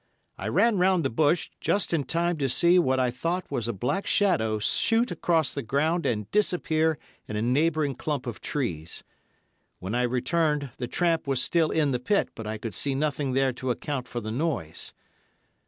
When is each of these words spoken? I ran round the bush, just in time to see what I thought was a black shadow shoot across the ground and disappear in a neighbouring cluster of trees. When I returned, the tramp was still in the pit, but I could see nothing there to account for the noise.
I 0.35 0.47
ran 0.47 0.79
round 0.79 1.05
the 1.05 1.11
bush, 1.11 1.51
just 1.61 1.93
in 1.93 2.05
time 2.05 2.35
to 2.37 2.49
see 2.49 2.79
what 2.79 2.99
I 2.99 3.11
thought 3.11 3.51
was 3.51 3.67
a 3.67 3.71
black 3.71 4.07
shadow 4.07 4.57
shoot 4.57 5.11
across 5.11 5.53
the 5.53 5.61
ground 5.61 6.07
and 6.07 6.27
disappear 6.31 6.97
in 7.27 7.35
a 7.35 7.41
neighbouring 7.43 7.93
cluster 7.93 8.31
of 8.31 8.41
trees. 8.41 9.03
When 9.77 9.93
I 9.93 10.01
returned, 10.01 10.71
the 10.79 10.87
tramp 10.87 11.27
was 11.27 11.39
still 11.39 11.69
in 11.69 11.91
the 11.91 11.99
pit, 11.99 12.29
but 12.33 12.47
I 12.47 12.57
could 12.57 12.73
see 12.73 12.95
nothing 12.95 13.33
there 13.33 13.53
to 13.53 13.69
account 13.69 14.07
for 14.07 14.19
the 14.21 14.31
noise. 14.31 14.91